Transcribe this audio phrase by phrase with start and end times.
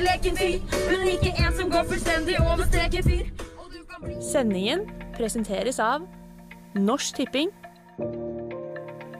[0.00, 0.78] til leken fyr.
[0.88, 3.26] Men ikke en som går fullstendig over streken fyr.
[3.60, 4.86] Og du kan bli Sendingen
[5.16, 6.06] presenteres av
[6.78, 7.50] Norsk Tipping,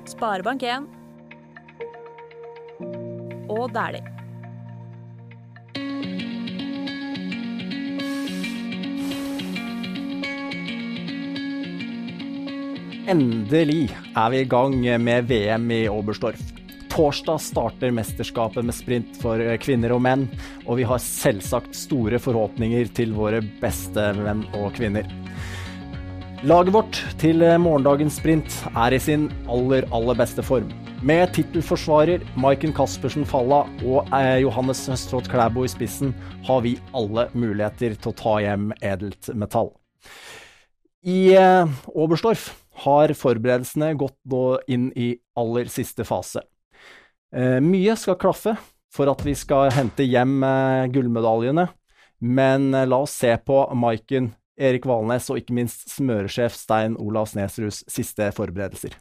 [0.08, 0.86] Sparebank1
[3.50, 4.06] og Dæhlie.
[13.10, 16.60] Endelig er vi i gang med VM i Oberstdorf.
[16.90, 20.26] Torsdag starter mesterskapet med sprint for kvinner og menn,
[20.66, 25.08] og vi har selvsagt store forhåpninger til våre beste menn og kvinner.
[26.46, 30.70] Laget vårt til morgendagens sprint er i sin aller, aller beste form.
[31.00, 36.10] Med tittelforsvarer Maiken Caspersen Falla og eh, Johannes Høstrått Klæbo i spissen
[36.44, 39.70] har vi alle muligheter til å ta hjem edelt metall.
[41.00, 42.50] I eh, Oberstdorf
[42.84, 46.44] har forberedelsene gått nå inn i aller siste fase.
[47.32, 48.58] Eh, mye skal klaffe
[48.90, 51.68] for at vi skal hente hjem eh, gullmedaljene,
[52.20, 57.30] men eh, la oss se på Maiken, Erik Valnes og ikke minst smøresjef Stein Olav
[57.30, 58.98] Snesruds siste forberedelser.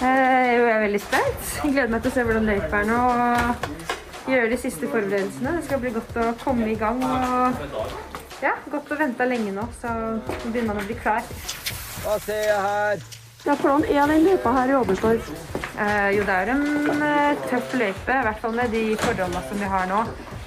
[0.00, 1.52] Eh, jeg er veldig spent.
[1.62, 3.02] Jeg gleder meg til å se hvordan løypa er nå.
[3.04, 3.74] og
[4.26, 5.52] Gjøre de siste forberedelsene.
[5.60, 6.98] Det skal bli godt å komme i gang.
[7.06, 11.22] og ja, Godt å vente lenge nå, så nå begynner man å bli klar.
[12.02, 13.06] Hva ser jeg her?
[13.46, 15.28] Ja, Hvordan er den løypa her i Oberstdorf?
[15.78, 19.60] Eh, jo, det er en eh, tøff løype, i hvert fall med de forholdene som
[19.60, 20.00] vi har nå.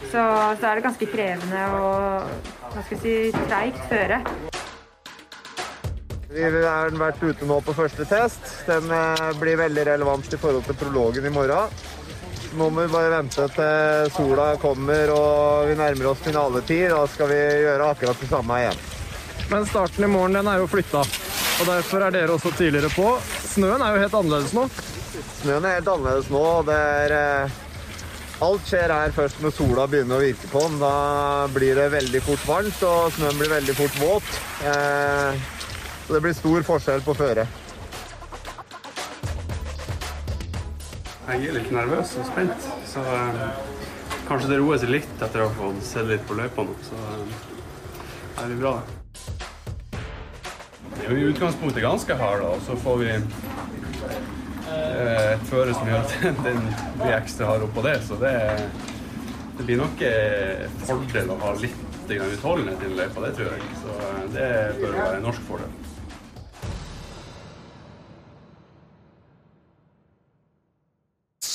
[0.10, 0.24] Så,
[0.60, 4.18] så er det ganske krevende og hva skal jeg si, treigt føre.
[6.34, 8.52] Vi har vært ute nå på første test.
[8.68, 11.80] Den eh, blir veldig relevant i forhold til prologen i morgen.
[12.60, 16.90] Nå må vi bare vente til sola kommer og vi nærmer oss finaletid.
[16.92, 18.88] Da skal vi gjøre akkurat det samme igjen.
[19.50, 21.08] Men starten i morgen den er jo flytta,
[21.60, 23.08] og derfor er dere også tidligere på.
[23.54, 24.68] Snøen er jo helt annerledes nå.
[25.42, 26.44] Snøen er helt annerledes nå.
[26.60, 27.18] og det er...
[27.20, 27.66] eh,
[28.40, 30.78] Alt skjer her først når sola begynner å virke på den.
[30.80, 34.30] Da blir det veldig fort varmt, og snøen blir veldig fort våt.
[34.64, 35.42] Eh,
[36.06, 37.58] så det blir stor forskjell på føret.
[41.30, 43.44] Jeg er litt nervøs og spent, så eh,
[44.32, 46.80] kanskje det roer seg litt etter å ha fått se litt på løypa nå.
[46.88, 47.36] Så eh,
[48.40, 48.99] det blir bra, det.
[51.00, 53.22] Det er jo i utgangspunktet ganske hard, og så får vi eh,
[55.34, 56.12] et føre som gjør at
[56.48, 56.60] den
[57.00, 57.96] blir ekstra hard oppå det.
[58.06, 58.34] Så det,
[59.58, 63.62] det blir nok en fordel å ha litt utholdenhet i løypa, det tror jeg.
[63.84, 64.50] Så eh, det
[64.82, 65.72] bør være en norsk fordel.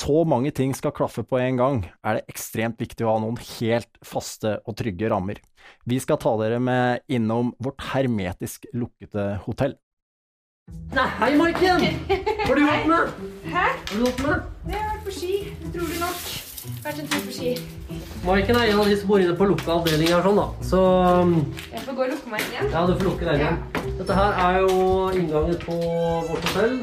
[0.05, 3.39] Så mange ting skal klaffe på en gang, er det ekstremt viktig å ha noen
[3.41, 5.39] helt faste og trygge rammer.
[5.89, 9.75] Vi skal ta dere med innom vårt hermetisk lukkede hotell.
[10.93, 11.83] Nei, hei, Maiken!
[12.09, 13.17] Hva har du gjort med?
[13.45, 13.65] Hæ?
[13.65, 14.47] Har du gjort med?
[14.65, 15.33] Det har vært på ski,
[15.67, 16.25] utrolig nok.
[16.85, 17.51] Vært en tur på ski.
[18.25, 20.45] Maiken er en av de som bor inne på lukka avdeling her, sånn da.
[20.65, 20.81] Så
[21.21, 21.35] um,
[21.69, 22.71] Jeg får gå og lukke meg inn igjen.
[22.73, 23.59] ja, du får lukke deg igjen.
[24.01, 24.77] Dette her er jo
[25.17, 25.77] inngangen på
[26.29, 26.77] vårt hotell.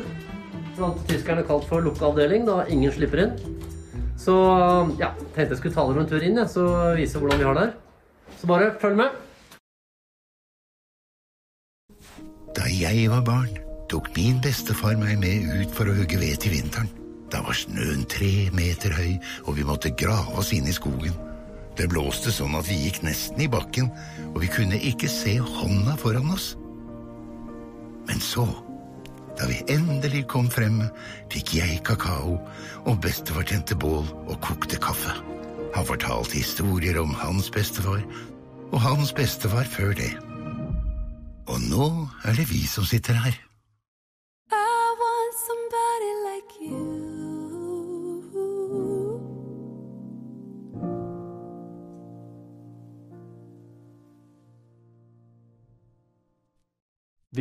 [0.77, 3.34] Blant tyskerne kalt for lukka avdeling, da ingen slipper inn.
[4.21, 4.34] Så
[5.00, 6.65] ja, tenkte jeg skulle ta dere en tur inn, jeg, så
[6.97, 7.75] vise hvordan vi har det her.
[8.38, 9.21] Så bare følg med.
[12.56, 13.53] Da jeg var barn,
[13.91, 16.91] tok min bestefar meg med ut for å hugge ved til vinteren.
[17.32, 19.15] Da var snøen tre meter høy,
[19.47, 21.15] og vi måtte grave oss inn i skogen.
[21.78, 23.88] Det blåste sånn at vi gikk nesten i bakken,
[24.34, 26.53] og vi kunne ikke se hånda foran oss.
[28.09, 28.44] Men så,
[29.42, 30.84] da vi endelig kom frem,
[31.32, 32.36] fikk jeg kakao,
[32.86, 35.16] og bestefar tente bål og kokte kaffe.
[35.75, 38.04] Han fortalte historier om hans bestefar,
[38.70, 40.12] og hans bestefar før det.
[41.50, 41.88] Og nå
[42.22, 43.34] er det vi som sitter her.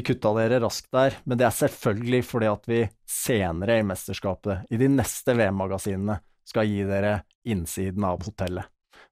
[0.01, 4.64] Vi kutta dere raskt der, men det er selvfølgelig fordi at vi senere i mesterskapet,
[4.73, 7.11] i de neste VM-magasinene, skal gi dere
[7.46, 8.66] innsiden av hotellet.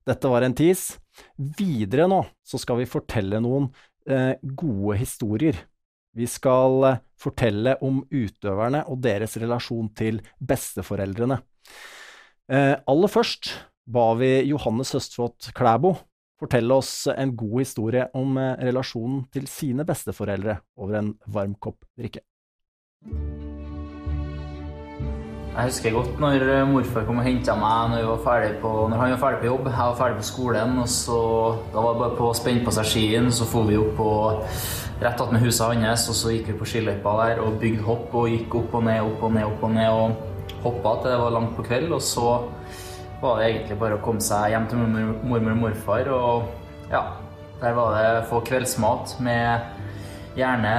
[0.09, 0.97] Dette var en tease.
[1.37, 3.67] Videre nå så skal vi fortelle noen
[4.09, 5.61] eh, gode historier.
[6.17, 11.37] Vi skal eh, fortelle om utøverne og deres relasjon til besteforeldrene.
[12.49, 13.53] Eh, aller først
[13.85, 15.99] ba vi Johannes Høstflot Klæbo
[16.39, 21.83] fortelle oss en god historie om eh, relasjonen til sine besteforeldre over en varm kopp
[21.99, 22.23] drikke.
[25.49, 29.13] Jeg husker godt når eh, morfar kom og henta meg når, var på, når han
[29.15, 29.65] var ferdig på jobb.
[29.67, 31.19] Jeg var ferdig på skolen, og så
[31.73, 33.31] da var det bare på å spenne på seg skien.
[33.33, 34.11] Så for vi opp på
[35.01, 38.29] rett attmed huset hans, og så gikk vi på skiløypa der og bygde hopp og
[38.31, 39.89] gikk opp og ned, opp og ned, opp og ned.
[39.89, 42.29] Og hoppa til det var langt på kveld, og så
[43.21, 46.09] var det egentlig bare å komme seg hjem til mormor og morfar.
[46.15, 47.03] Og ja,
[47.61, 50.73] der var det få kveldsmat med gjerne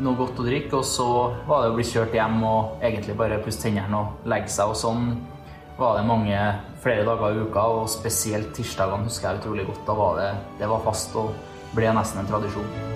[0.00, 1.08] noe godt å drikke, og så
[1.46, 4.72] var det å bli kjørt hjem og egentlig bare pusse tennene og legge seg.
[4.72, 5.12] Og sånn
[5.76, 6.40] var det mange
[6.82, 9.86] flere dager i uka, og spesielt tirsdagene husker jeg utrolig godt.
[9.88, 10.30] Da var det,
[10.60, 11.34] det var fast og
[11.76, 12.95] ble nesten en tradisjon.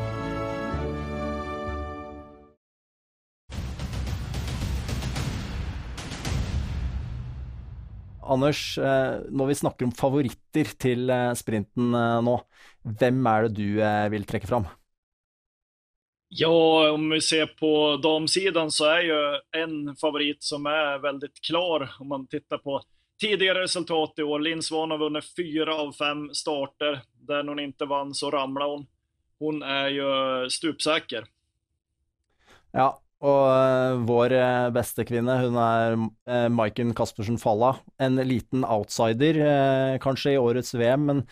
[8.30, 12.36] Anders, eh, når vi snakker om favoritter til eh, sprinten eh, nå,
[13.00, 13.80] hvem er det du
[14.14, 14.68] vil trekke fram?
[16.30, 16.52] Ja,
[16.94, 19.18] om vi ser på damsidan så er ju
[19.58, 22.78] en favorit som er veldig klar om man tittar på
[23.20, 24.38] tidigare resultat i år.
[24.46, 27.00] Linn Svan har vunnit fyra av fem starter.
[27.26, 28.86] Där hon ikke vann så ramlar hun.
[29.42, 30.10] Hun er jo
[30.50, 31.26] stupsäker.
[32.72, 37.74] Ja, og uh, vår uh, beste kvinne, hun er uh, Maiken Caspersen Falla.
[38.00, 39.40] En liten outsider,
[40.00, 41.26] kanskje, i årets VM, men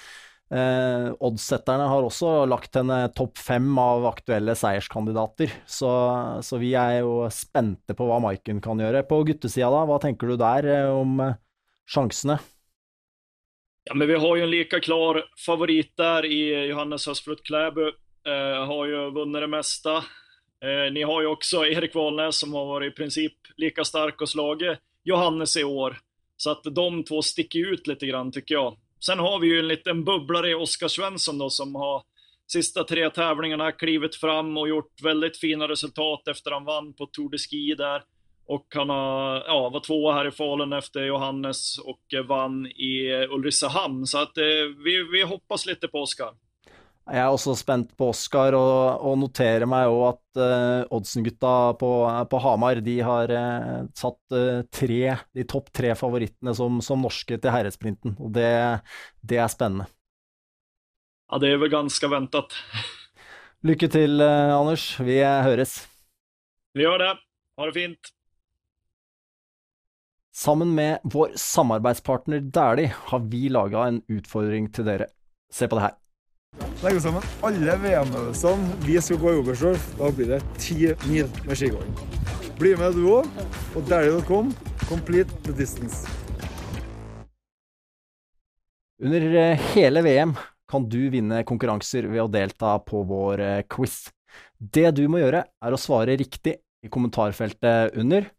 [0.49, 5.53] Eh, Oddsetterne har også lagt henne topp fem av aktuelle seierskandidater.
[5.69, 5.91] Så,
[6.45, 9.05] så, vi er jo spente på hva Maiken kan gjøre.
[9.09, 11.37] På guttesida, da, hva tenker du der eh, om eh,
[11.89, 12.39] sjansene?
[13.89, 17.87] Ja, men vi har jo en like klar favorit der i Johannes Høsflot Klæbu.
[18.29, 20.01] Eh, har jo vunnet det meste.
[20.65, 24.29] Eh, ni har jo også Erik Valnes som har vært i princip lika stark och
[24.29, 25.99] slagit Johannes i år.
[26.37, 28.77] Så att de två sticker ut litt, grann, tycker jeg.
[29.01, 32.03] Sen har vi ju en liten bubblare i Oskar Svensson då som har
[32.47, 37.31] sista tre tävlingarna klivit fram och gjort väldigt fina resultat efter han vann på Tour
[37.31, 38.03] de Ski där.
[38.47, 44.07] Och han har, ja, var tvåa här i Falun efter Johannes och vann i Ulricehamn.
[44.07, 44.45] Så att eh,
[44.85, 46.35] vi, vi hoppas lite på Oskar.
[47.09, 51.91] Jeg er også spent på Oscar, og, og noterer meg òg at uh, Oddsen-gutta på,
[52.29, 57.39] på, Hamar de har uh, satt uh, tre, de topp tre favorittene som, som norske
[57.41, 58.13] til herresprinten.
[58.21, 58.51] Og det,
[59.25, 59.87] det, er spennende.
[61.33, 62.59] Ja, det er vel ganske ventet.
[63.69, 64.91] Lykke til, Anders.
[65.01, 65.81] Vi høres.
[66.77, 67.15] Vi gjør det.
[67.59, 68.13] Ha det fint.
[70.39, 75.09] Sammen med vår samarbeidspartner Dæhlie har vi laga en utfordring til dere.
[75.51, 75.97] Se på det her.
[76.79, 79.87] Legge sammen alle VM-øvelsene vi skal gå i Oberstdorf.
[79.99, 81.91] Da blir det ti mil med skigåing.
[82.61, 83.27] Bli med du òg,
[83.75, 84.53] og derlig.com.
[84.87, 86.07] Complete the distance.
[89.03, 90.37] Under eh, hele VM
[90.71, 94.05] kan du vinne konkurranser ved å delta på vår eh, quiz.
[94.59, 98.31] Det du må gjøre, er å svare riktig i kommentarfeltet under.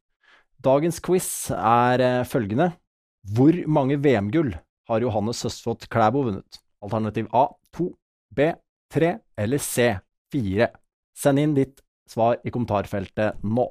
[0.64, 2.72] Dagens quiz er eh, følgende.
[3.36, 4.56] Hvor mange VM-gull
[4.88, 6.64] har Johannes Søsfot Klæbo vunnet?
[6.80, 7.92] Alternativ A 2,
[8.36, 8.52] B
[8.94, 9.92] 3 eller C
[10.34, 10.70] 4.
[11.18, 13.68] Send inn ditt svar i kommentarfeltet nå.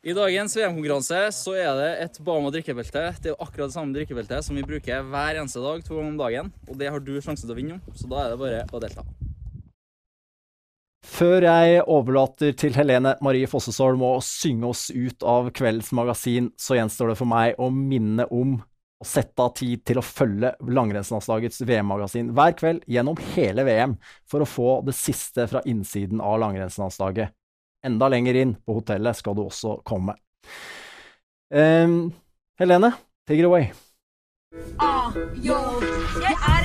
[0.00, 3.02] I dagens VM-konkurranse så er det et Bama drikkebelte.
[3.20, 6.14] Det er jo akkurat det samme drikkebeltet som vi bruker hver eneste dag, to ganger
[6.14, 6.52] om dagen.
[6.72, 8.80] Og det har du sjansen til å vinne om, så da er det bare å
[8.80, 9.04] delta.
[11.04, 16.78] Før jeg overlater til Helene Marie Fossesholm å synge oss ut av kveldens magasin, så
[16.78, 18.56] gjenstår det for meg å minne om
[19.00, 23.96] og sette av tid til å følge langrennslandslagets VM-magasin hver kveld gjennom hele VM
[24.28, 27.32] for å få det siste fra innsiden av langrennslandslaget.
[27.86, 30.18] Enda lenger inn på hotellet skal du også komme.
[31.48, 32.12] Um,
[32.60, 32.92] Helene,
[33.26, 33.70] take it away.
[34.78, 35.08] Ah,
[35.40, 35.56] yo,
[36.20, 36.59] jeg er